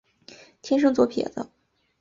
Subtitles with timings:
[0.63, 1.47] 天生左撇子。